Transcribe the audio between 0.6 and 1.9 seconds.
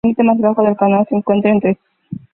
del canal se encuentra entre St.